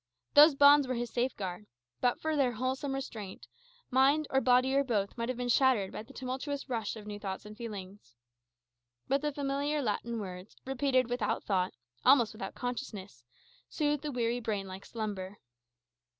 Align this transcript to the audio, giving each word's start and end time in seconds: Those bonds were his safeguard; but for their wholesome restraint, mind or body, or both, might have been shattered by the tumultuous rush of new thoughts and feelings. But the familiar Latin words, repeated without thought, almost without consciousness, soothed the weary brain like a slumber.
Those 0.33 0.55
bonds 0.55 0.87
were 0.87 0.95
his 0.95 1.11
safeguard; 1.11 1.67
but 1.99 2.19
for 2.19 2.35
their 2.35 2.53
wholesome 2.53 2.95
restraint, 2.95 3.47
mind 3.91 4.25
or 4.31 4.41
body, 4.41 4.73
or 4.73 4.83
both, 4.83 5.15
might 5.15 5.29
have 5.29 5.37
been 5.37 5.47
shattered 5.47 5.91
by 5.91 6.01
the 6.01 6.11
tumultuous 6.11 6.67
rush 6.67 6.95
of 6.95 7.05
new 7.05 7.19
thoughts 7.19 7.45
and 7.45 7.55
feelings. 7.55 8.15
But 9.07 9.21
the 9.21 9.31
familiar 9.31 9.79
Latin 9.79 10.19
words, 10.19 10.55
repeated 10.65 11.07
without 11.07 11.43
thought, 11.43 11.75
almost 12.03 12.33
without 12.33 12.55
consciousness, 12.55 13.23
soothed 13.69 14.01
the 14.01 14.11
weary 14.11 14.39
brain 14.39 14.65
like 14.67 14.85
a 14.85 14.87
slumber. 14.87 15.37